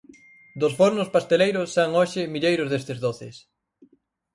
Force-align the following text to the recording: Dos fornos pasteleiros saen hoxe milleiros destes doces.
Dos 0.61 0.73
fornos 0.79 1.11
pasteleiros 1.15 1.71
saen 1.75 1.91
hoxe 1.99 2.21
milleiros 2.33 2.69
destes 2.71 2.99
doces. 3.05 3.35